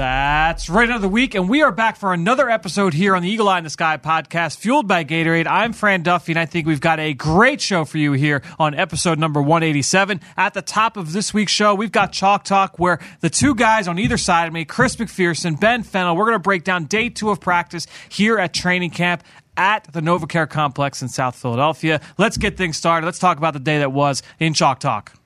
[0.00, 3.50] That's right the week, and we are back for another episode here on the Eagle
[3.50, 5.46] Eye in the Sky podcast, fueled by Gatorade.
[5.46, 8.74] I'm Fran Duffy, and I think we've got a great show for you here on
[8.74, 10.22] episode number 187.
[10.38, 13.88] At the top of this week's show, we've got Chalk Talk, where the two guys
[13.88, 17.10] on either side of me, Chris McPherson, Ben Fennell, we're going to break down day
[17.10, 19.22] two of practice here at training camp
[19.58, 22.00] at the NovaCare Complex in South Philadelphia.
[22.16, 23.04] Let's get things started.
[23.04, 25.19] Let's talk about the day that was in Chalk Talk.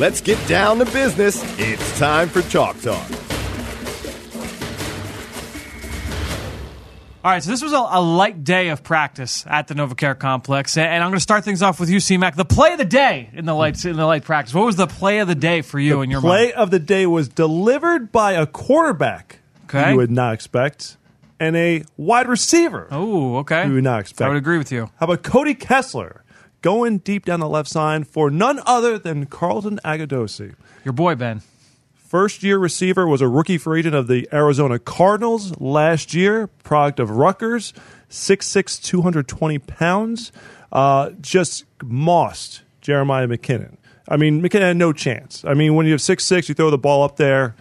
[0.00, 1.42] Let's get down to business.
[1.58, 3.06] It's time for Chalk Talk.
[7.22, 10.78] All right, so this was a, a light day of practice at the NovaCare complex,
[10.78, 12.34] and I'm going to start things off with you, C-Mac.
[12.34, 14.54] The play of the day in the light in the light practice.
[14.54, 16.54] What was the play of the day for you the in your play mind?
[16.54, 19.90] of the day was delivered by a quarterback Okay.
[19.90, 20.96] you would not expect,
[21.38, 23.66] and a wide receiver Oh, okay.
[23.66, 24.22] you would not expect.
[24.22, 24.86] I would agree with you.
[24.98, 26.24] How about Cody Kessler
[26.62, 30.54] going deep down the left side for none other than Carlton Agudosi?
[30.84, 31.42] Your boy Ben.
[31.94, 36.98] First year receiver was a rookie free agent of the Arizona Cardinals last year, product
[36.98, 37.72] of Rutgers,
[38.10, 40.32] 6'6, 220 pounds.
[40.72, 43.76] Uh, just mossed Jeremiah McKinnon.
[44.08, 45.44] I mean, McKinnon had no chance.
[45.44, 47.54] I mean, when you have 6'6, you throw the ball up there,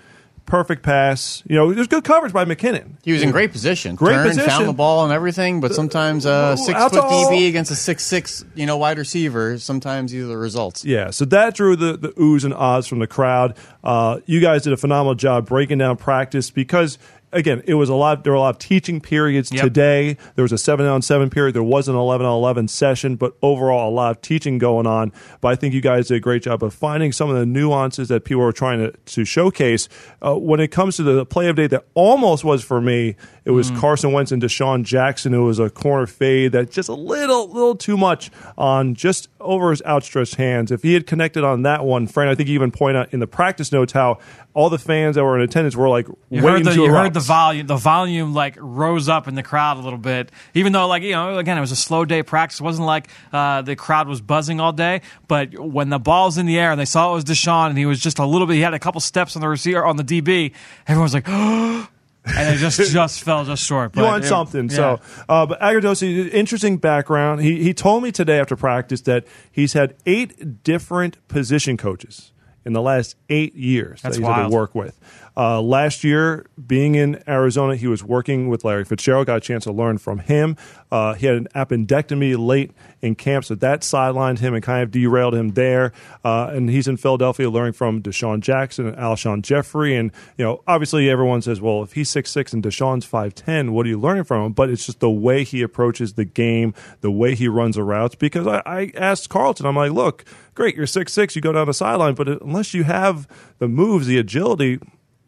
[0.50, 1.42] perfect pass.
[1.47, 2.95] You know, there's good coverage by McKinnon.
[3.03, 3.95] He was in great position.
[3.95, 4.50] Great Turned, position.
[4.50, 7.75] found the ball and everything, but sometimes a six That's foot all- DB against a
[7.75, 9.58] six six, you know, wide receiver.
[9.59, 10.83] Sometimes these are the results.
[10.83, 13.55] Yeah, so that drew the, the oohs and ahs from the crowd.
[13.83, 16.97] Uh, you guys did a phenomenal job breaking down practice because,
[17.32, 18.24] again, it was a lot.
[18.24, 19.64] There were a lot of teaching periods Yep.
[19.64, 20.18] today.
[20.36, 21.56] There was a seven on seven period.
[21.56, 25.12] There was an eleven on eleven session, but overall, a lot of teaching going on.
[25.42, 28.08] But I think you guys did a great job of finding some of the nuances
[28.10, 29.89] that people were trying to, to showcase.
[30.22, 33.52] Uh, when it comes to the play of day that almost was for me, it
[33.52, 35.34] was Carson Wentz and DeSean Jackson.
[35.34, 39.72] It was a corner fade that just a little, little too much on just over
[39.72, 40.72] his outstretched hands.
[40.72, 43.20] If he had connected on that one, Fran, I think you even point out in
[43.20, 44.20] the practice notes how
[44.54, 46.86] all the fans that were in attendance were like You waiting heard the to you
[46.86, 47.04] erupt.
[47.04, 47.67] heard the volume.
[47.67, 51.11] The volume like rose up in the crowd a little bit, even though like you
[51.11, 52.60] know again it was a slow day practice.
[52.60, 55.02] It wasn't like uh, the crowd was buzzing all day.
[55.27, 57.86] But when the ball's in the air and they saw it was DeSean and he
[57.86, 60.04] was just a little bit, he had a couple steps on the receiver on the
[60.04, 60.54] DB.
[60.88, 61.89] Everyone was like.
[62.26, 63.96] and it just just fell just short.
[63.96, 64.70] you want it- something.
[64.70, 64.76] yeah.
[64.76, 65.00] So,
[65.30, 67.42] uh, but Agudosi, interesting background.
[67.42, 72.32] He he told me today after practice that he's had eight different position coaches
[72.66, 74.52] in the last eight years That's that he's had wild.
[74.52, 75.00] to work with.
[75.39, 79.27] Uh, last year, being in Arizona, he was working with Larry Fitzgerald.
[79.27, 80.58] Got a chance to learn from him.
[80.92, 84.92] Uh, he had an appendectomy late in camp, so that sidelined him and kind of
[84.92, 85.94] derailed him there.
[86.26, 89.95] Uh, and he's in Philadelphia learning from DeSean Jackson and Alshon Jeffery.
[89.95, 93.71] And you know, obviously, everyone says, "Well, if he's six six and DeSean's five ten,
[93.71, 96.73] what are you learning from him?" But it's just the way he approaches the game,
[97.00, 98.16] the way he runs the routes.
[98.16, 101.67] Because I, I asked Carlton, I'm like, "Look, great, you're six six, you go down
[101.67, 103.26] the sideline, but unless you have
[103.60, 104.80] the moves, the agility."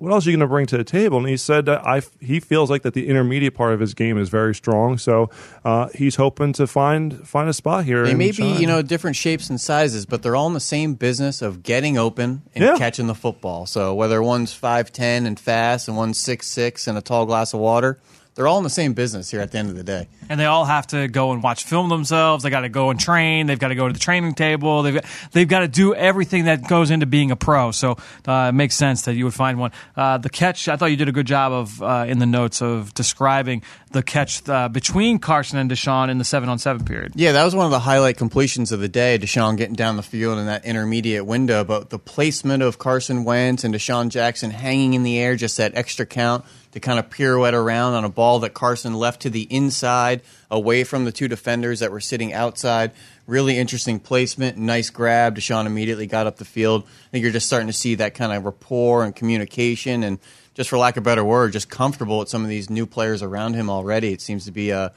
[0.01, 1.19] What else are you going to bring to the table?
[1.19, 4.17] And he said that I, he feels like that the intermediate part of his game
[4.17, 4.97] is very strong.
[4.97, 5.29] So
[5.63, 8.03] uh, he's hoping to find find a spot here.
[8.05, 8.59] They may be, shine.
[8.59, 11.97] you know, different shapes and sizes, but they're all in the same business of getting
[11.99, 12.77] open and Yeah.
[12.77, 13.65] catching the football.
[13.67, 17.53] So whether one's five ten and fast and one's six six and a tall glass
[17.53, 17.99] of water,
[18.41, 20.07] they're all in the same business here at the end of the day.
[20.27, 22.43] and they all have to go and watch film themselves.
[22.43, 23.45] They got to go and train.
[23.45, 24.81] They've got to go to the training table.
[24.81, 27.69] They've got, they've got to do everything that goes into being a pro.
[27.69, 27.97] So
[28.27, 29.71] uh, it makes sense that you would find one.
[29.95, 32.63] Uh, the catch, I thought you did a good job of uh, in the notes
[32.63, 37.11] of describing the catch uh, between Carson and DeSean in the seven on seven period.
[37.15, 39.19] Yeah, that was one of the highlight completions of the day.
[39.19, 43.63] DeSean getting down the field in that intermediate window, but the placement of Carson Wentz
[43.63, 47.53] and DeSean Jackson hanging in the air, just that extra count to kind of pirouette
[47.53, 51.79] around on a ball that Carson left to the inside, away from the two defenders
[51.79, 52.91] that were sitting outside.
[53.27, 55.37] Really interesting placement, nice grab.
[55.37, 56.83] DeSean immediately got up the field.
[56.83, 60.19] I think you're just starting to see that kind of rapport and communication, and
[60.53, 63.21] just for lack of a better word, just comfortable with some of these new players
[63.21, 64.11] around him already.
[64.11, 64.91] It seems to be a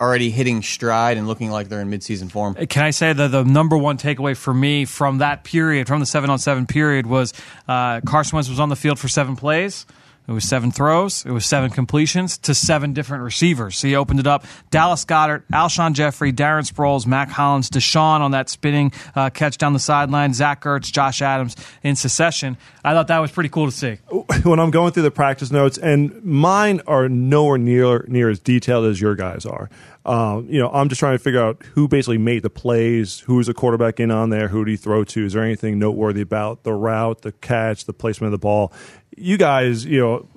[0.00, 2.54] already hitting stride and looking like they're in midseason form.
[2.54, 6.06] Can I say that the number one takeaway for me from that period, from the
[6.06, 7.32] seven on seven period, was
[7.68, 9.86] uh, Carson Wentz was on the field for seven plays.
[10.26, 11.26] It was seven throws.
[11.26, 13.76] It was seven completions to seven different receivers.
[13.76, 14.46] So he opened it up.
[14.70, 19.74] Dallas Goedert, Alshon Jeffery, Darren Sproles, Mack Hollins, DeSean on that spinning uh, catch down
[19.74, 22.56] the sideline, Zach Ertz, Josh Adams in succession.
[22.82, 23.98] I thought that was pretty cool to see.
[24.44, 28.86] when I'm going through the practice notes, and mine are nowhere near near as detailed
[28.86, 29.68] as your guys are.
[30.04, 33.46] Um, you know, I'm just trying to figure out who basically made the plays, who's
[33.46, 35.24] the quarterback in on there, who did he throw to?
[35.24, 38.72] Is there anything noteworthy about the route, the catch, the placement of the ball?
[39.16, 40.28] You guys, you know,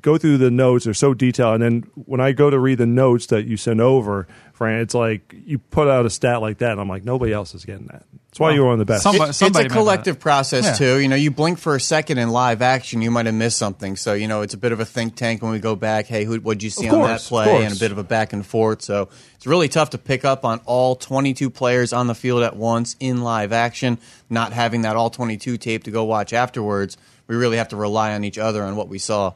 [0.00, 1.60] go through the notes; they're so detailed.
[1.60, 4.94] And then when I go to read the notes that you send over, Fran, it's
[4.94, 7.86] like you put out a stat like that, and I'm like, nobody else is getting
[7.86, 8.04] that.
[8.32, 9.02] That's why you were on the best.
[9.02, 10.72] Somebody- It- somebody it's a collective process Yeah.
[10.72, 10.98] too.
[11.00, 13.94] You know, you blink for a second in live action, you might have missed something.
[13.94, 16.06] So you know, it's a bit of a think tank when we go back.
[16.06, 17.62] Hey, who what'd you see Of on that play?
[17.62, 18.80] And a bit of a back and forth.
[18.80, 22.56] So it's really tough to pick up on all 22 players on the field at
[22.56, 23.98] once in live action.
[24.30, 26.96] Not having that all 22 tape to go watch afterwards,
[27.28, 29.32] we really have to rely on each other on what we saw.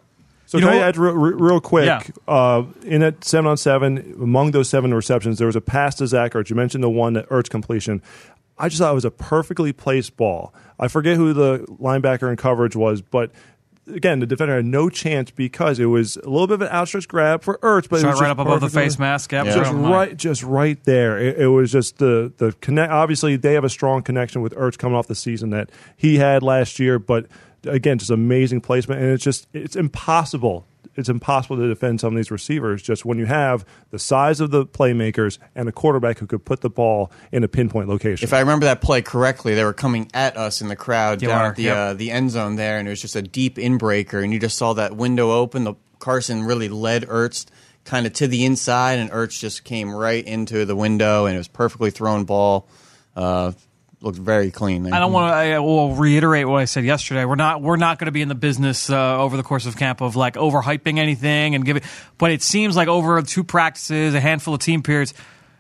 [0.49, 1.87] So You can know I add real, real quick?
[1.87, 2.01] Yeah.
[2.29, 6.07] Uh, in that seven on seven, among those seven receptions, there was a pass to
[6.07, 6.49] Zach Ertz.
[6.51, 8.01] You mentioned the one that Ertz completion.
[8.59, 10.55] I just thought it was a perfectly placed ball.
[10.79, 13.31] I forget who the linebacker in coverage was, but
[13.89, 17.09] again, the defender had no chance because it was a little bit of an outstretched
[17.09, 19.33] grab for Ertz, but it was right just up above the face mask.
[19.33, 19.45] Yeah.
[19.45, 21.19] just right, just right there.
[21.19, 22.93] It, it was just the the connect.
[22.93, 26.43] Obviously, they have a strong connection with Ertz coming off the season that he had
[26.43, 26.99] last year.
[26.99, 27.27] But
[27.65, 30.67] again, just amazing placement, and it's just it's impossible.
[30.95, 34.51] It's impossible to defend some of these receivers just when you have the size of
[34.51, 38.25] the playmakers and a quarterback who could put the ball in a pinpoint location.
[38.25, 41.27] If I remember that play correctly, they were coming at us in the crowd They
[41.27, 41.77] down were, at the yep.
[41.77, 44.57] uh, the end zone there, and it was just a deep inbreaker, and you just
[44.57, 45.65] saw that window open.
[45.65, 47.47] The Carson really led Ertz
[47.85, 51.39] kind of to the inside, and Ertz just came right into the window, and it
[51.39, 52.69] was perfectly thrown ball.
[53.15, 53.53] Uh,
[54.01, 54.93] looked very clean.
[54.93, 55.37] I don't want to.
[55.37, 57.25] I will reiterate what I said yesterday.
[57.25, 57.63] We're not.
[57.63, 60.17] We're not going to be in the business uh, over the course of camp of
[60.17, 61.83] like overhyping anything and giving.
[62.19, 65.15] But it seems like over two practices, a handful of team periods,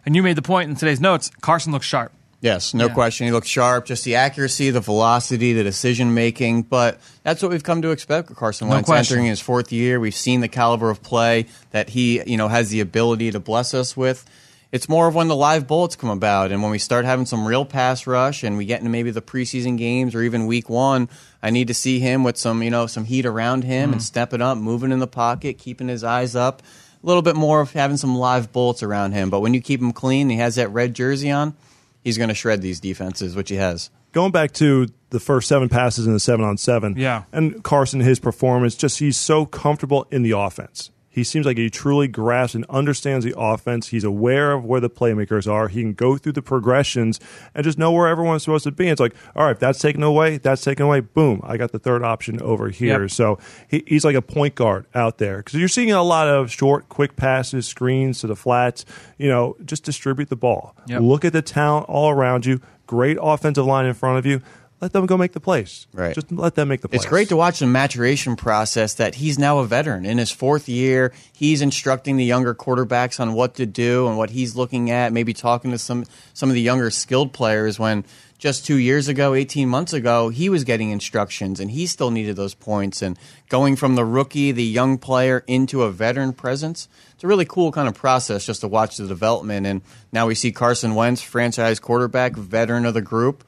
[0.05, 1.31] and you made the point in today's notes.
[1.41, 2.13] Carson looks sharp.
[2.43, 2.93] Yes, no Yeah.
[2.93, 3.27] question.
[3.27, 3.87] He looked sharp.
[3.87, 6.63] Just the accuracy, the velocity, the decision making.
[6.65, 9.15] But that's what we've come to expect with Carson No Wentz question.
[9.17, 9.99] entering his fourth year.
[9.99, 13.73] We've seen the caliber of play that he, you know, has the ability to bless
[13.73, 14.25] us with.
[14.73, 17.47] It's more of when the live bullets come about and when we start having some
[17.47, 21.09] real pass rush and we get into maybe the preseason games or even week one.
[21.43, 23.93] I need to see him with some, you know, some heat around him Mm.
[23.95, 26.63] and stepping up, moving in the pocket, keeping his eyes up.
[27.03, 29.31] A little bit more of having some live bullets around him.
[29.31, 31.55] But when you keep him clean, he has that red jersey on
[32.03, 33.91] he's going to shred these defenses, which he has.
[34.13, 37.25] going back to the first seven passes in the seven on seven, Yeah.
[37.33, 40.91] and Carson, his performance, just he's so comfortable in the offense.
[41.17, 43.89] He seems like he truly grasps and understands the offense.
[43.89, 45.69] He's aware of where the playmakers are.
[45.69, 47.19] He can go through the progressions
[47.55, 48.89] and just know where everyone's supposed to be.
[48.89, 51.01] It's like, all right, if that's taken away, that's taken away.
[51.01, 53.01] Boom, I got the third option over here.
[53.01, 53.11] Yep.
[53.13, 56.51] So he, he's like a point guard out there because you're seeing a lot of
[56.51, 58.85] short, quick passes, screens to the flats.
[59.17, 60.77] You know, just distribute the ball.
[60.87, 61.01] Yep.
[61.01, 62.61] Look at the talent all around you.
[62.87, 64.43] Great offensive line in front of you.
[64.81, 65.87] Let them go make the plays.
[65.95, 66.15] Right.
[66.15, 67.01] Just let them make the plays.
[67.01, 70.05] It's great to watch the maturation process that he's now a veteran.
[70.05, 74.31] In his fourth year, he's instructing the younger quarterbacks on what to do and what
[74.31, 78.05] he's looking at, maybe talking to some, some of the younger skilled players when
[78.39, 82.37] just two years ago, 18 months ago, he was getting instructions and he still needed
[82.37, 83.01] those points.
[83.01, 83.19] And
[83.49, 87.73] going from the rookie, the young player, into a veteran presence, it's a really cool
[87.73, 89.67] kind of process just to watch the development.
[89.67, 89.81] And
[90.13, 93.43] now we see Carson Wentz, franchise quarterback, veteran of the group.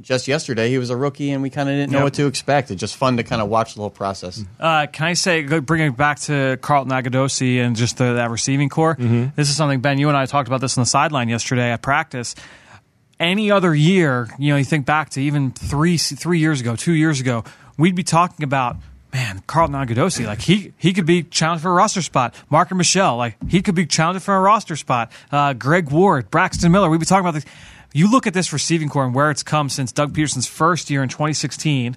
[0.00, 2.04] Just yesterday, he was a rookie, and we kind of didn't know Yep.
[2.04, 2.70] what to expect.
[2.70, 4.42] It's just fun to kind of watch the whole process.
[4.58, 8.30] Uh, can I say, go- bring it back to Carlton Agudosi and just the, that
[8.30, 8.96] receiving core?
[9.36, 11.82] This is something, Ben, you and I talked about this on the sideline yesterday at
[11.82, 12.34] practice.
[13.20, 16.94] Any other year, you know, you think back to even three three years ago, two
[16.94, 17.44] years ago,
[17.78, 18.78] we'd be talking about,
[19.12, 22.34] man, Carlton Agudosi, like he he could be challenged for a roster spot.
[22.50, 25.12] Marken Michel, like he could be challenged for a roster spot.
[25.30, 27.44] Uh, Greg Ward, Braxton Miller, we'd be talking about this.
[27.94, 31.02] You look at this receiving core and where it's come since Doug Pederson's first year
[31.02, 31.96] in 2016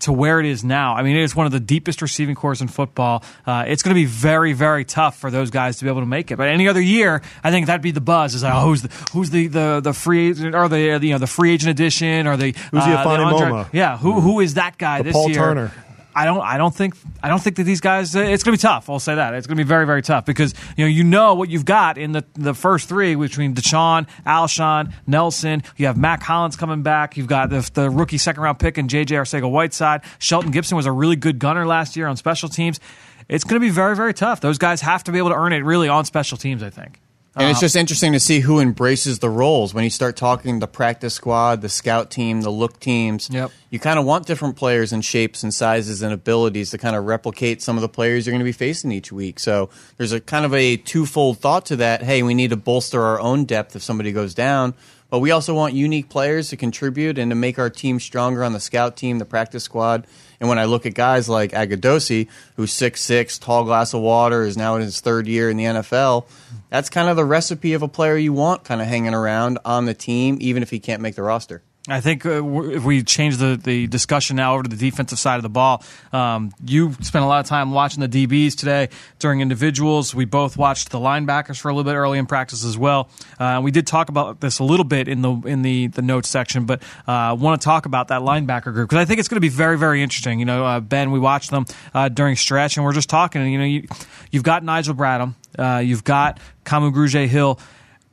[0.00, 0.94] to where it is now.
[0.96, 3.22] I mean, it is one of the deepest receiving cores in football.
[3.46, 6.06] Uh, it's going to be very, very tough for those guys to be able to
[6.06, 6.36] make it.
[6.36, 8.34] But any other year, I think that'd be the buzz.
[8.34, 11.18] Is like, oh, who's the who's the the, the free agent or the you know
[11.18, 13.68] the free agent edition or the Who's the Afani undrafted- Moma?
[13.72, 15.38] Yeah, who who is that guy this Paul year?
[15.38, 15.72] Turner.
[16.20, 16.42] I don't.
[16.42, 16.96] I don't think.
[17.22, 18.14] I don't think that these guys.
[18.14, 18.90] Uh, it's going to be tough.
[18.90, 21.34] I'll say that it's going to be very, very tough because you know you know
[21.34, 25.62] what you've got in the the first three between DeSean, Alshon, Nelson.
[25.78, 27.16] You have Mack Hollins coming back.
[27.16, 30.02] You've got the, the rookie second round pick and JJ Arcega Whiteside.
[30.18, 32.80] Shelton Gibson was a really good gunner last year on special teams.
[33.26, 34.42] It's going to be very, very tough.
[34.42, 36.62] Those guys have to be able to earn it really on special teams.
[36.62, 37.00] I think.
[37.36, 37.60] And it's uh-huh.
[37.60, 41.60] just interesting to see who embraces the roles when you start talking the practice squad,
[41.60, 43.30] the scout team, the look teams.
[43.30, 43.52] Yep.
[43.70, 47.04] You kind of want different players and shapes and sizes and abilities to kind of
[47.04, 49.38] replicate some of the players you're going to be facing each week.
[49.38, 52.02] So there's a kind of a twofold thought to that.
[52.02, 54.74] Hey, we need to bolster our own depth if somebody goes down.
[55.10, 58.52] But we also want unique players to contribute and to make our team stronger on
[58.52, 60.06] the scout team, the practice squad.
[60.38, 64.42] And when I look at guys like Agudosi, who's six six, tall glass of water,
[64.42, 66.26] is now in his third year in the NFL,
[66.70, 69.84] that's kind of the recipe of a player you want kind of hanging around on
[69.84, 71.62] the team, even if he can't make the roster.
[71.92, 75.36] I think uh, if we change the, the discussion now over to the defensive side
[75.36, 75.82] of the ball,
[76.12, 80.14] um, you spent a lot of time watching the DBs today during individuals.
[80.14, 83.08] We both watched the linebackers for a little bit early in practice as well.
[83.38, 86.28] Uh, we did talk about this a little bit in the in the, the notes
[86.28, 89.28] section, but I uh, want to talk about that linebacker group because I think it's
[89.28, 90.38] going to be very very interesting.
[90.38, 93.46] You know, uh, Ben, we watched them uh, during stretch, and we're just talking.
[93.50, 93.88] You know, you,
[94.30, 97.58] you've got Nigel Bradham, uh, you've got Kamu Grugier Hill.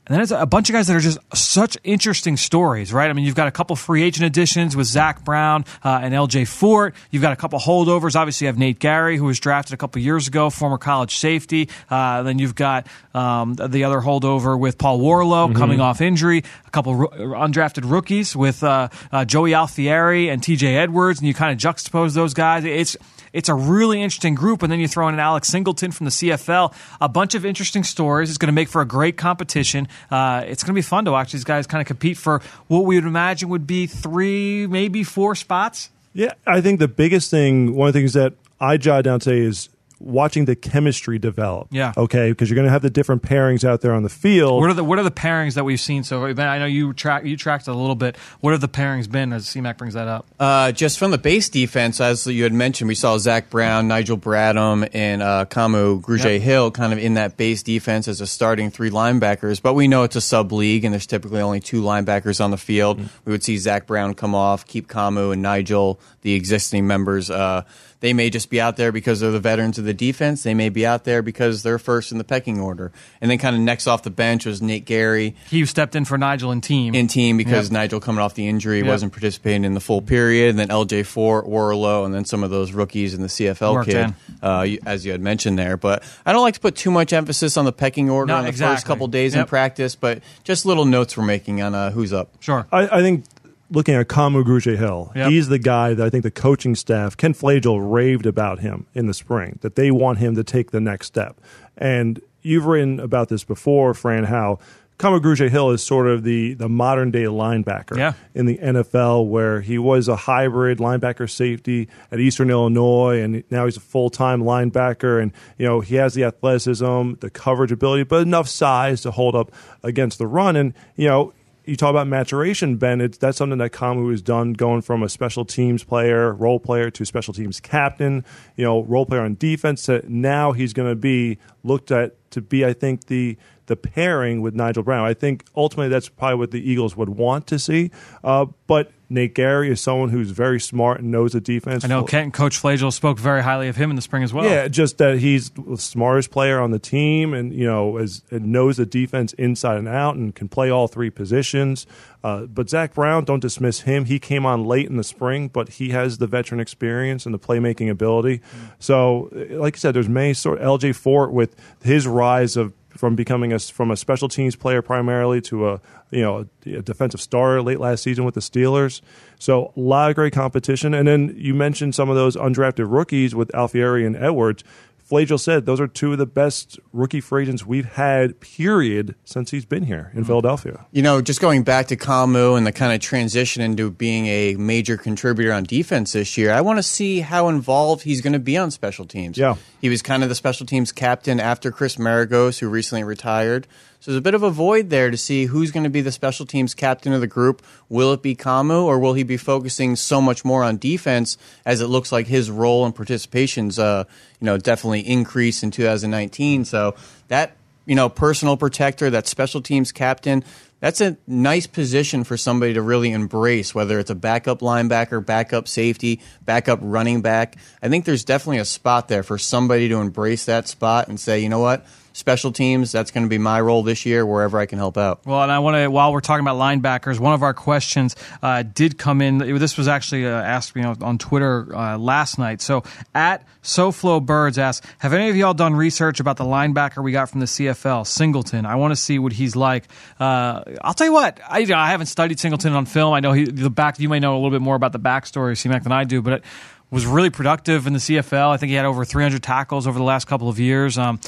[0.08, 3.10] And then it's a bunch of guys that are just such interesting stories, right?
[3.10, 6.48] I mean, you've got a couple free agent additions with Zach Brown uh, and LJ
[6.48, 6.96] Fort.
[7.12, 8.16] You've got a couple holdovers.
[8.16, 11.68] Obviously, you have Nate Gerry, who was drafted a couple years ago, former college safety.
[11.90, 15.58] Uh, then you've got um, the other holdover with Paul Worrilow mm-hmm.
[15.58, 16.44] coming off injury.
[16.66, 21.34] A couple ro- undrafted rookies with uh, uh Joey Alfieri and TJ Edwards, and you
[21.34, 22.64] kind of juxtapose those guys.
[22.64, 22.96] It's
[23.38, 24.64] it's a really interesting group.
[24.64, 26.74] And then you throw in Alex Singleton from the CFL.
[27.00, 28.30] A bunch of interesting stories.
[28.30, 29.88] It's going to make for a great competition.
[30.10, 32.86] Uh, it's going to be fun to watch these guys kind of compete for what
[32.86, 35.92] we would imagine would be three, maybe four spots.
[36.14, 39.42] Yeah, I think the biggest thing, one of the things that I jotted down today
[39.42, 41.68] is watching the chemistry develop.
[41.72, 41.94] Yeah.
[41.98, 44.62] Okay, because you're going to have the different pairings out there on the field.
[44.62, 46.34] What are the What are the pairings that we've seen so?
[46.34, 48.18] Ben, I know you track you tracked a little bit.
[48.42, 50.26] What have the pairings been as CMAC brings that up?
[50.40, 54.18] Uh, just from the base defense, as you had mentioned, we saw Zach Brown, Nigel
[54.18, 56.42] Bradham, and uh, Kamu Grugier yep.
[56.42, 59.62] Hill kind of in that base defense as a starting three linebackers.
[59.62, 62.58] But we know it's a sub league, and there's typically only two linebackers on the
[62.58, 63.00] field.
[63.00, 63.08] Mm-hmm.
[63.26, 67.30] We would see Zach Brown come off, keep Kamu and Nigel, the existing members.
[67.30, 67.64] Uh,
[68.00, 70.44] they may just be out there because they're the veterans of the defense.
[70.44, 72.92] They may be out there because they're first in the pecking order.
[73.22, 75.36] And then kind of next off the bench was Nate Gerry.
[75.50, 76.94] He stepped in for Nigel in team.
[76.94, 77.74] In team because yep.
[77.74, 78.88] Nigel coming off the injury yep.
[78.88, 80.52] wasn't participating in the full period.
[80.52, 83.90] And then LJ Fort, Worrilow, and then some of those rookies in the CFL Worked
[83.90, 84.14] kid,
[84.44, 85.78] uh, as you had mentioned there.
[85.78, 88.44] But I don't like to put too much emphasis on the pecking order no, on
[88.44, 88.76] the exactly.
[88.76, 89.44] first couple days yep.
[89.44, 92.30] in practice, but just little notes we're making on uh, who's up.
[92.42, 92.68] Sure.
[92.72, 93.26] I, I think
[93.70, 95.30] looking at Kamu Grugier Hill, yep.
[95.30, 99.08] he's the guy that I think the coaching staff, Ken Flajole, raved about him in
[99.08, 101.40] the spring, that they want him to take the next step.
[101.78, 104.60] And you've written about this before, Fran, how
[105.00, 108.14] Kamu Grugier Hill is sort of the, the modern day linebacker yeah.
[108.34, 113.66] in the NFL, where he was a hybrid linebacker safety at Eastern Illinois, and now
[113.66, 115.22] he's a full time linebacker.
[115.22, 119.36] And you know he has the athleticism, the coverage ability, but enough size to hold
[119.36, 119.52] up
[119.84, 120.56] against the run.
[120.56, 121.34] And you know
[121.68, 123.02] you talk about maturation, Ben.
[123.02, 126.90] It's, that's something that Kamu has done, going from a special teams player, role player,
[126.92, 128.24] to special teams captain.
[128.56, 129.84] You know, role player on defense.
[129.84, 134.42] To now he's going to be looked at to be, I think, the the pairing
[134.42, 135.06] with Nigel Brown.
[135.06, 137.92] I think ultimately that's probably what the Eagles would want to see.
[138.24, 141.86] Uh, but Nate Gerry is someone who's very smart and knows the defense.
[141.86, 144.46] I know Kent Coach Flajole spoke very highly of him in the spring as well.
[144.46, 148.52] Yeah, just that he's the smartest player on the team, and you know, is, and
[148.52, 151.88] knows the defense inside and out, and can play all three positions.
[152.22, 154.06] Uh, but Zach Brown, don't dismiss him.
[154.06, 157.40] He came on late in the spring, but he has the veteran experience and the
[157.40, 158.42] playmaking ability.
[158.80, 160.60] So, like I said, there's many sort.
[160.60, 164.82] Of LJ Fort with his rise of from becoming a from a special teams player
[164.82, 169.02] primarily to a you know a defensive starter late last season with the Steelers.
[169.40, 170.94] So a lot of great competition.
[170.94, 174.64] And then you mentioned some of those undrafted rookies with Alfieri and Edwards.
[175.08, 179.52] Flajole said those are two of the best rookie free agents we've had, period, since
[179.52, 180.28] he's been here in mm-hmm.
[180.28, 180.86] Philadelphia.
[180.92, 184.56] You know, just going back to Kamu and the kind of transition into being a
[184.56, 188.40] major contributor on defense this year, I want to see how involved he's going to
[188.40, 189.38] be on special teams.
[189.38, 189.56] Yeah.
[189.80, 193.66] He was kind of the special teams captain after Chris Maragos, who recently retired.
[194.08, 196.14] So there's a bit of a void there to see who's going to be the
[196.14, 197.62] special teams captain of the group.
[197.90, 201.82] Will it be Kamu, or will he be focusing so much more on defense as
[201.82, 204.06] it looks like his role and participations, uh,
[204.40, 206.64] you know, definitely increase in 2019.
[206.64, 206.96] So
[207.28, 210.44] that you know, personal protector, that special teams captain,
[210.80, 215.68] that's a nice position for somebody to really embrace, whether it's a backup linebacker, backup
[215.68, 217.58] safety, backup running back.
[217.82, 221.40] I think there's definitely a spot there for somebody to embrace that spot and say,
[221.40, 221.86] you know what,
[222.18, 225.24] special teams, that's going to be my role this year wherever I can help out.
[225.26, 228.64] Well, and I want to, while we're talking about linebackers, one of our questions uh,
[228.64, 229.38] did come in.
[229.38, 232.62] This was actually uh, asked you know, on Twitter uh, last night.
[232.62, 232.84] So
[233.14, 237.30] at SoFlo Birds asks, have any of y'all done research about the linebacker we got
[237.30, 238.66] from the CFL, Singleton?
[238.66, 239.84] I want to see what he's like.
[240.20, 243.14] Uh, I'll tell you what, I, you know, I haven't studied Singleton on film.
[243.14, 244.00] I know he, the back.
[244.00, 246.34] You may know a little bit more about the backstory, CMAC, than I do, but.
[246.34, 246.44] It,
[246.90, 248.50] was really productive in the CFL.
[248.50, 250.98] I think he had over 300 tackles over the last couple of years.
[250.98, 251.20] Um,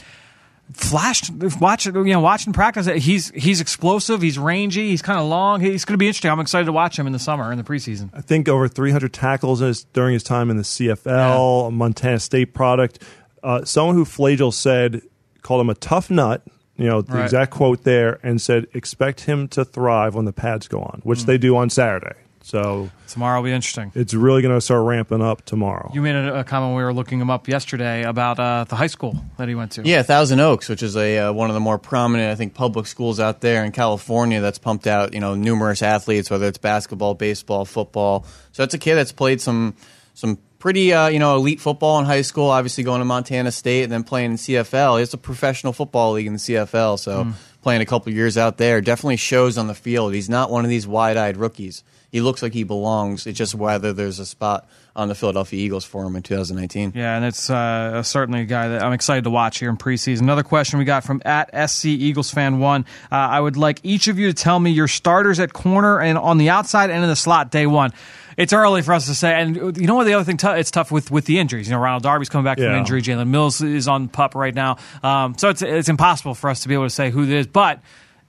[0.73, 5.59] flashed watching you know watching practice he's he's explosive he's rangy he's kind of long
[5.59, 7.63] he's going to be interesting i'm excited to watch him in the summer in the
[7.63, 12.53] preseason I think over 300 tackles during his time in the CFL, a Montana State
[12.53, 13.01] product.
[13.41, 15.01] Uh, someone who Flajole said
[15.41, 16.43] called him a tough nut.
[16.77, 17.23] You know the Right.
[17.25, 21.25] exact quote there, and said expect him to thrive when the pads go on, which
[21.25, 22.15] they do on Saturday.
[22.50, 25.91] So tomorrow will be interesting it's really going to start ramping up tomorrow.
[25.94, 28.88] you made a, a comment we were looking him up yesterday about uh, the high
[28.88, 31.60] school that he went to Yeah, Thousand Oaks, which is a uh, one of the
[31.60, 34.41] more prominent, I think, public schools out there in California.
[34.41, 38.25] That's pumped out, you know, numerous athletes, whether it's basketball, baseball, football.
[38.51, 39.75] So that's a kid that's played some
[40.15, 42.50] some pretty, uh, you know, elite football in high school.
[42.50, 45.00] Obviously, going to Montana State and then playing in CFL.
[45.03, 46.98] It's a professional football league in the CFL.
[46.98, 50.15] So playing a couple years out there definitely shows on the field.
[50.15, 51.84] He's not one of these wide-eyed rookies.
[52.11, 53.27] He looks like he belongs.
[53.27, 56.93] It's just whether there's a spot on the Philadelphia Eagles for him in 2019.
[56.95, 60.21] Yeah, and it's uh, certainly a guy that I'm excited to watch here in preseason.
[60.21, 62.85] Another question we got from at SC Eagles fan one.
[63.11, 66.17] Uh, I would like each of you to tell me your starters at corner and
[66.17, 67.93] on the outside and in the slot day one.
[68.37, 70.05] It's early for us to say, and you know what?
[70.05, 71.67] The other thing, t- it's tough with, with the injuries.
[71.67, 73.01] You know, Ronald Darby's coming back from injury.
[73.01, 76.69] Jalen Mills is on pup right now, um, so it's it's impossible for us to
[76.69, 77.47] be able to say who it is.
[77.47, 77.81] But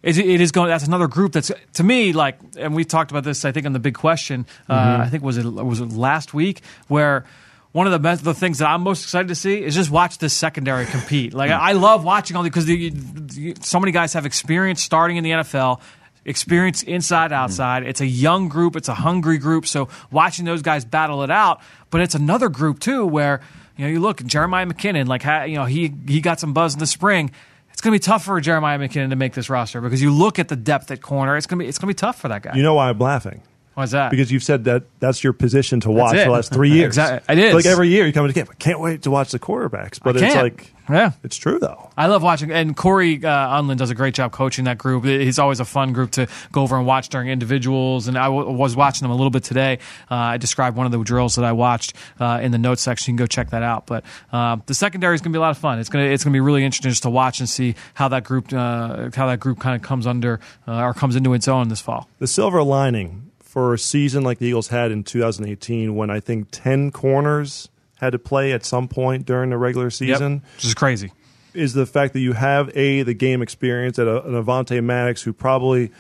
[0.02, 0.68] it, it is going.
[0.68, 3.44] That's another group that's to me like, and we talked about this.
[3.44, 4.46] I think on the big question.
[4.68, 7.24] Uh, I think was it was it last week where
[7.72, 10.18] one of the best the things that I'm most excited to see is just watch
[10.18, 11.34] this secondary compete.
[11.34, 15.16] Like I love watching all the because the, the- so many guys have experience starting
[15.18, 15.80] in the NFL.
[16.26, 17.82] Experience inside, outside.
[17.86, 18.76] It's a young group.
[18.76, 19.66] It's a hungry group.
[19.66, 23.40] So watching those guys battle it out, but it's another group too where
[23.78, 25.06] you know you look Jeremiah McKinnon.
[25.08, 27.30] Like you know he he got some buzz in the spring.
[27.72, 30.38] It's going to be tough for Jeremiah McKinnon to make this roster because you look
[30.38, 31.36] at the depth at corner.
[31.36, 32.54] It's going to be it's going to be tough for that guy.
[32.54, 33.42] You know why I'm laughing?
[33.80, 34.10] Why's that?
[34.10, 36.18] Because you've said that that's your position to watch it.
[36.20, 36.88] for the last three years.
[36.88, 37.34] Exactly.
[37.34, 37.54] It is.
[37.54, 38.50] Like every year you come to camp.
[38.50, 39.98] I can't wait to watch the quarterbacks.
[40.02, 40.42] But I it's can't.
[40.44, 41.12] like, Yeah.
[41.24, 41.90] it's true though.
[41.96, 43.28] I love watching, and Corey uh,
[43.60, 45.04] Undlin does a great job coaching that group.
[45.04, 48.06] He's always a fun group to go over and watch during individuals.
[48.08, 49.78] And I w- was watching them a little bit today.
[50.10, 53.12] Uh, I described one of the drills that I watched uh, in the notes section.
[53.12, 53.86] You can go check that out.
[53.86, 55.78] But uh, the secondary is going to be a lot of fun.
[55.78, 58.08] It's going to it's going to be really interesting just to watch and see how
[58.08, 61.48] that group uh, how that group kind of comes under uh, or comes into its
[61.48, 62.08] own this fall.
[62.18, 66.46] The silver lining for a season like the Eagles had in 2018, when I think
[66.52, 71.10] 10 corners had to play at some point during the regular season, which is crazy.
[71.52, 75.22] is the fact that you have a the game experience at a, an Avonte Maddox
[75.22, 75.90] who probably,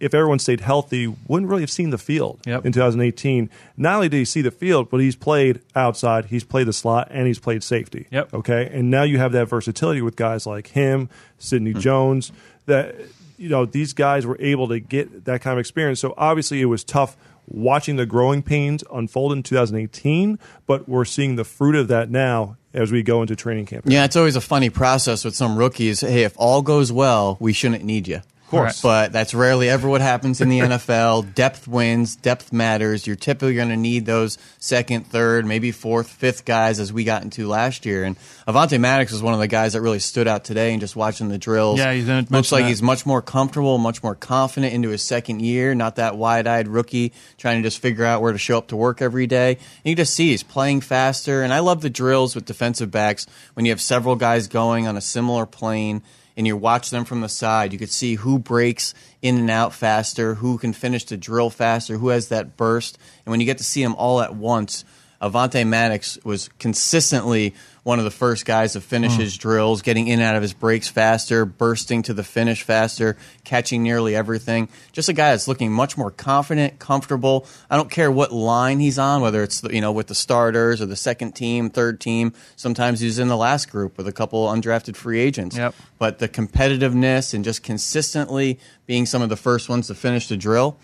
[0.00, 2.64] if everyone stayed healthy, wouldn't really have seen the field Yep.
[2.64, 3.50] in 2018.
[3.76, 7.08] Not only did he see the field, but he's played outside, he's played the slot,
[7.10, 8.06] and he's played safety.
[8.12, 8.32] Yep.
[8.32, 11.80] Okay, and now you have that versatility with guys like him, Sidney hmm.
[11.80, 12.32] Jones.
[12.64, 12.96] That
[13.36, 16.00] you know these guys were able to get that kind of experience.
[16.00, 17.16] So obviously it was tough
[17.46, 22.56] watching the growing pains unfold in 2018, but we're seeing the fruit of that now
[22.72, 23.84] as we go into training camp.
[23.86, 26.00] Yeah, it's always a funny process with some rookies.
[26.00, 28.20] Hey, if all goes well, we shouldn't need you.
[28.56, 28.82] Of course.
[28.82, 31.34] But that's rarely ever what happens in the NFL.
[31.34, 33.06] Depth wins, depth matters.
[33.06, 37.22] You're typically going to need those second, third, maybe fourth, fifth guys as we got
[37.22, 38.04] into last year.
[38.04, 38.16] And
[38.48, 41.28] Avonte Maddox was one of the guys that really stood out today and just watching
[41.28, 41.78] the drills.
[41.78, 42.68] Yeah, he's didn't Looks like that.
[42.68, 46.68] he's much more comfortable, much more confident into his second year, not that wide eyed
[46.68, 49.52] rookie trying to just figure out where to show up to work every day.
[49.52, 51.42] And you just see he's playing faster.
[51.42, 54.96] And I love the drills with defensive backs when you have several guys going on
[54.96, 56.02] a similar plane
[56.36, 57.72] and you watch them from the side.
[57.72, 61.96] You could see who breaks in and out faster, who can finish the drill faster,
[61.96, 62.98] who has that burst.
[63.24, 64.84] And when you get to see them all at once,
[65.24, 69.20] Avonte Maddox was consistently one of the first guys to finish hmm.
[69.22, 73.16] his drills, getting in and out of his breaks faster, bursting to the finish faster,
[73.42, 74.68] catching nearly everything.
[74.92, 77.46] Just a guy that's looking much more confident, comfortable.
[77.70, 80.86] I don't care what line he's on, whether it's you know with the starters or
[80.86, 82.34] the second team, third team.
[82.56, 85.56] Sometimes he's in the last group with a couple undrafted free agents.
[85.56, 85.74] Yep.
[85.98, 90.36] But the competitiveness and just consistently being some of the first ones to finish the
[90.36, 90.78] drill,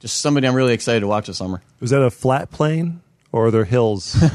[0.00, 1.62] just somebody I'm really excited to watch this summer.
[1.78, 3.00] Was that a flat plane
[3.36, 4.16] or are there hills?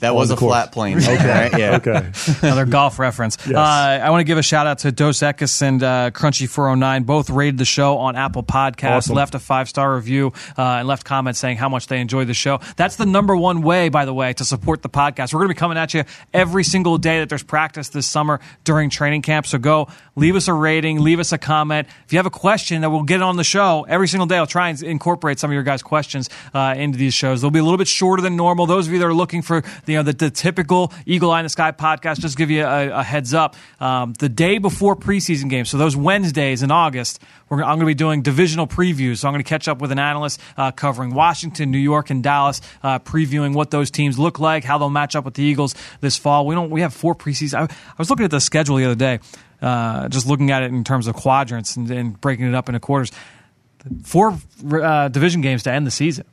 [0.00, 0.50] That was a course.
[0.50, 0.98] flat plane.
[0.98, 1.16] Okay.
[1.50, 1.58] Right?
[1.58, 1.76] Yeah.
[1.76, 2.10] okay.
[2.42, 3.36] Another golf reference.
[3.48, 7.06] Uh, I want to give a shout out to Dos Equis and uh, Crunchy409.
[7.06, 9.16] Both rated the show on Apple Podcasts, Awesome.
[9.16, 12.34] left a five star review, uh, and left comments saying how much they enjoyed the
[12.34, 12.60] show.
[12.76, 15.32] That's the number one way, by the way, to support the podcast.
[15.32, 18.40] We're going to be coming at you every single day that there's practice this summer
[18.64, 19.46] during training camp.
[19.46, 21.88] So go leave us a rating, leave us a comment.
[22.06, 24.46] If you have a question that we'll get on the show every single day, I'll
[24.46, 27.40] try and incorporate some of your guys' questions uh, into these shows.
[27.40, 28.43] They'll be a little bit shorter than normal.
[28.66, 31.44] Those of you that are looking for you know the, the typical Eagle Eye in
[31.44, 33.56] the Sky podcast, just give you a, a heads up.
[33.80, 37.94] Um, the day before preseason games, so those Wednesdays in August, I'm going to be
[37.94, 39.18] doing divisional previews.
[39.18, 42.22] So I'm going to catch up with an analyst uh, covering Washington, New York, and
[42.22, 45.74] Dallas, uh, previewing what those teams look like, how they'll match up with the Eagles
[46.00, 46.46] this fall.
[46.46, 46.70] We don't.
[46.70, 47.54] We have four preseason.
[47.54, 49.20] I, I was looking at the schedule the other day,
[49.62, 52.80] uh, just looking at it in terms of quadrants and, and breaking it up into
[52.80, 53.12] quarters.
[54.04, 54.38] Four
[54.72, 56.24] uh, division games to end the season.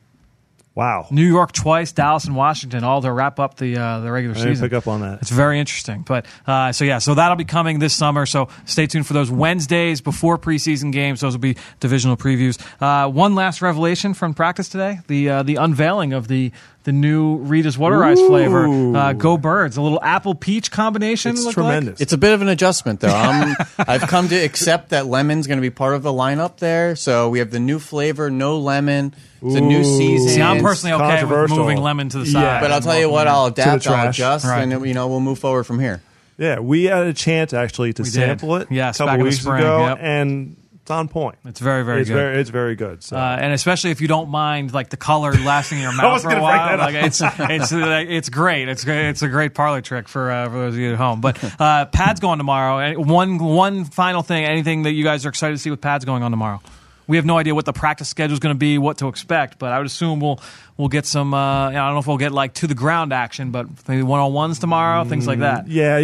[0.73, 1.07] Wow.
[1.11, 4.39] New York twice, Dallas and Washington, all to wrap up the uh, the regular I
[4.39, 4.65] season.
[4.65, 5.21] pick up on that.
[5.21, 6.03] It's very interesting.
[6.03, 8.25] But uh, so yeah, so that'll be coming this summer.
[8.25, 11.19] So stay tuned for those Wednesdays before preseason games.
[11.19, 12.57] Those will be divisional previews.
[12.79, 17.37] Uh, one last revelation from practice today: the uh, the unveiling of the the new
[17.37, 18.67] Rita's Water Ice flavor.
[18.97, 21.31] Uh, Go Birds, a little apple peach combination.
[21.31, 21.65] It's looked like.
[21.67, 22.01] tremendous.
[22.01, 23.09] It's a bit of an adjustment, though.
[23.09, 26.95] I'm, I've come to accept that lemon's going to be part of the lineup there.
[26.95, 29.13] So we have the new flavor, no lemon.
[29.43, 30.29] It's a new season.
[30.29, 32.31] See, I'm personally okay with moving lemon to the Yeah.
[32.31, 32.61] side.
[32.61, 34.61] But I'll tell you what, I'll adapt, I'll adjust, Right.
[34.61, 36.01] and you know we'll move forward from here.
[36.37, 38.13] Yeah, we had a chance actually to We did.
[38.13, 39.97] sample it Yes, a couple back in the weeks spring, ago, yep.
[40.01, 40.60] and it's
[40.91, 41.37] on point.
[41.45, 42.15] It's very, very it's good.
[42.15, 43.03] Very, it's very good.
[43.03, 43.17] So.
[43.17, 46.23] Uh, and especially if you don't mind like the color lasting in your mouth was
[46.23, 48.67] for a while, like it's it's uh, it's great.
[48.67, 48.85] It's.
[48.87, 51.21] It's a great parlor trick for uh, for those of you at home.
[51.21, 52.99] But uh, Pad's going tomorrow.
[52.99, 54.45] One one final thing.
[54.45, 56.61] Anything that you guys are excited to see with Pad's going on tomorrow?
[57.07, 59.59] We have no idea what the practice schedule is going to be, what to expect,
[59.59, 60.39] but I would assume we'll
[60.77, 61.33] we'll get some.
[61.33, 64.19] Uh, I don't know if we'll get like to the ground action, but maybe one
[64.19, 65.67] on ones tomorrow, things like that.
[65.67, 65.99] yeah,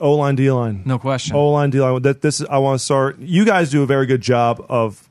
[0.00, 1.36] O line, D line, No question.
[1.36, 2.02] O line, D line.
[2.02, 3.18] That this is, I want to start.
[3.18, 5.07] You guys do a very good job of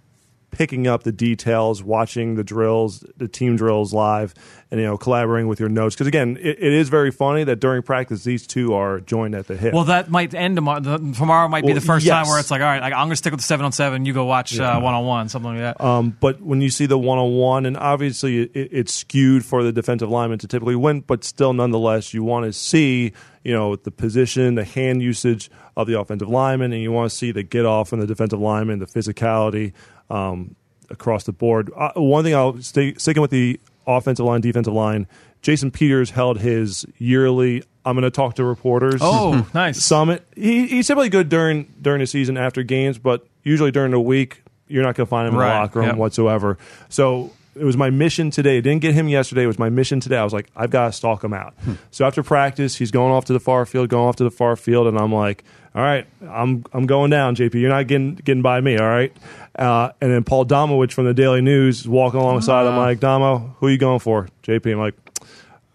[0.57, 4.33] picking up the details, watching the drills, the team drills live,
[4.71, 5.93] and you know collaborating with your notes.
[5.93, 9.45] Because again, it, it is very funny that during practice these two are joined at
[9.45, 9.71] the hip.
[9.71, 10.79] Well, that might end tomorrow.
[10.79, 12.13] The, tomorrow might be Well, the first yes.
[12.13, 13.71] time where it's like, all right, like, I'm going to stick with the seven on
[13.71, 14.05] seven.
[14.05, 15.79] You go watch one on one, something like that.
[15.79, 19.61] Um, but when you see the one on one, and obviously it, it's skewed for
[19.61, 23.77] the defensive lineman to typically win, but still, nonetheless, you want to see you know
[23.77, 27.43] the position, the hand usage of the offensive lineman, and you want to see the
[27.43, 29.73] get off from the defensive lineman, the physicality
[30.09, 30.55] um,
[30.89, 31.71] across the board.
[31.75, 35.07] Uh, one thing I'll stay sticking with the offensive line, defensive line.
[35.41, 37.63] Jason Peters held his yearly.
[37.85, 38.99] I'm going to talk to reporters.
[39.01, 39.81] oh, nice.
[39.83, 40.25] Summit.
[40.35, 44.43] He, he's typically good during during the season after games, but usually during the week
[44.67, 45.97] you're not going to find him in the locker room Yep.
[45.97, 46.57] whatsoever.
[46.89, 48.59] So it was my mission today.
[48.59, 49.43] Didn't get him yesterday.
[49.43, 50.17] It was my mission today.
[50.17, 51.53] I was like, I've got to stalk him out.
[51.91, 54.57] So after practice, he's going off to the far field, going off to the far
[54.57, 55.45] field, and I'm like,
[55.77, 57.53] all right, I'm I'm going down, JP.
[57.53, 59.15] You're not getting getting by me, all right.
[59.55, 62.65] Uh, and then Paul Domowitch from the Daily News is walking alongside.
[62.65, 64.27] I'm like, Domo, who are you going for?
[64.41, 64.71] JP.
[64.71, 64.95] I'm like,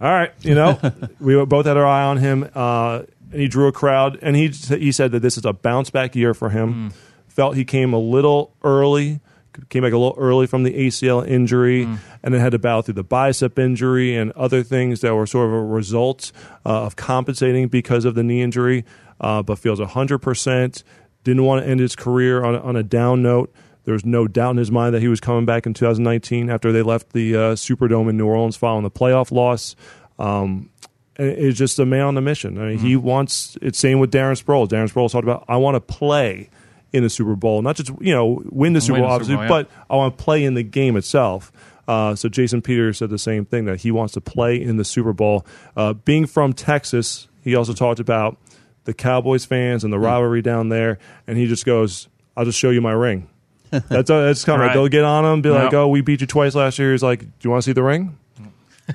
[0.01, 0.77] all right, you know,
[1.21, 4.49] we both had our eye on him, uh, and he drew a crowd, and he
[4.49, 6.93] he said that this is a bounce back year for him.
[7.29, 9.21] Felt he came a little early,
[9.69, 11.83] came back a little early from the ACL injury,
[12.23, 15.47] and then had to battle through the bicep injury and other things that were sort
[15.49, 16.33] of a result
[16.65, 18.85] uh, of compensating because of the knee injury.
[19.21, 20.83] Uh, but feels hundred percent.
[21.25, 23.53] Didn't want to end his career on a, on a down note.
[23.85, 26.73] There was no doubt in his mind that he was coming back in 2019 after
[26.73, 29.77] they left the uh, Superdome in New Orleans following the playoff loss.
[30.19, 30.71] Um,
[31.17, 32.59] it's just a man on a mission.
[32.59, 33.07] I mean, he Mm-hmm.
[33.07, 33.57] wants.
[33.61, 34.69] It's same with Darren Sproles.
[34.69, 36.49] Darren Sproles talked about I want to play
[36.93, 39.59] in the Super Bowl, not just you know win the Super Bowl, obviously, Super Bowl,
[39.59, 39.65] yeah.
[39.65, 41.51] but I want to play in the game itself.
[41.89, 44.85] Uh, so Jason Peters said the same thing that he wants to play in the
[44.85, 45.45] Super Bowl.
[45.77, 48.37] Uh, being from Texas, he also talked about
[48.85, 49.87] the Cowboys fans Hmm.
[49.87, 53.29] and the rivalry down there, and he just goes, "I'll just show you my ring."
[53.71, 54.75] That's uh, that's kind of Right.
[54.75, 57.21] they'll get on him, be like, "Oh, we beat you twice last year." He's like,
[57.21, 58.19] "Do you want to see the ring?"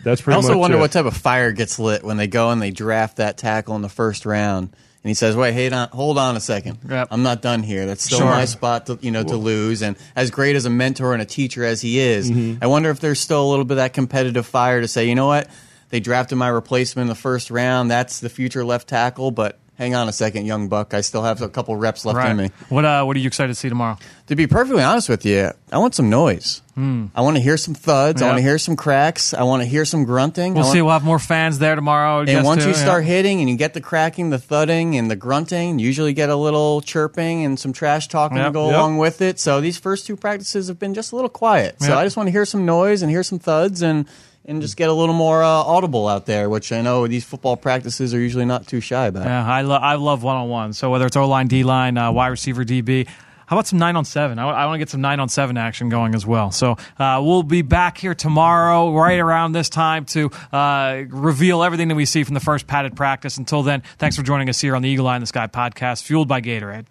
[0.03, 0.35] That's pretty.
[0.35, 0.79] I also much wonder it.
[0.81, 3.81] what type of fire gets lit when they go and they draft that tackle in
[3.81, 4.69] the first round.
[5.07, 6.79] And he says, "Wait, hey, on, hold on a second.
[6.89, 7.07] Yep.
[7.11, 7.85] I'm not done here.
[7.85, 8.27] That's still Sure.
[8.29, 11.25] my spot to you know to lose." And as great as a mentor and a
[11.25, 12.61] teacher as he is, Mm-hmm.
[12.61, 15.15] I wonder if there's still a little bit of that competitive fire to say, you
[15.15, 15.47] know what,
[15.91, 17.89] they drafted my replacement in the first round.
[17.89, 19.57] That's the future left tackle, but.
[19.77, 20.95] Hang on a second, young buck.
[20.95, 22.49] I still have a couple reps left in me.
[22.69, 23.97] What uh, What are you excited to see tomorrow?
[24.25, 26.61] To be perfectly honest with you, I want some noise.
[26.75, 28.21] I want to hear some thuds.
[28.21, 28.29] I Hmm.
[28.29, 29.33] Want to hear some cracks.
[29.33, 30.53] I want to hear some grunting.
[30.53, 30.81] We'll want- see.
[30.81, 32.21] We'll have more fans there tomorrow.
[32.27, 32.81] and once to- you yeah.
[32.81, 36.29] start hitting and you get the cracking, the thudding, and the grunting, you usually get
[36.29, 38.45] a little chirping and some trash talking Yep.
[38.47, 38.75] to go Yep.
[38.75, 39.39] along with it.
[39.39, 41.75] So these first two practices have been just a little quiet.
[41.81, 41.97] So Yep.
[41.97, 44.05] I just want to hear some noise and hear some thuds and
[44.47, 47.57] and just get a little more uh, audible out there, which I know these football
[47.57, 49.25] practices are usually not too shy about.
[49.25, 50.73] Yeah, I, lo- I love one on one.
[50.73, 53.07] So whether it's O line, D line, uh, wide receiver, DB.
[53.45, 54.39] How about some nine on seven?
[54.39, 56.51] I, want to get some nine on seven action going as well.
[56.51, 61.87] So uh, we'll be back here tomorrow, right around this time, to uh, reveal everything
[61.87, 63.37] that we see from the first padded practice.
[63.37, 66.03] Until then, thanks for joining us here on the Eagle Eye in the Sky podcast,
[66.03, 66.87] fueled by Gatorade.